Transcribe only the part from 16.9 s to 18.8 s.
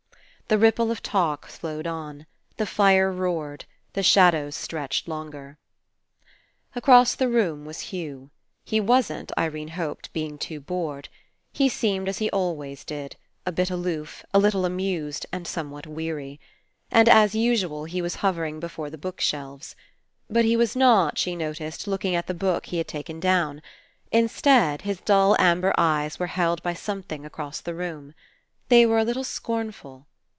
And as usual he was hover ing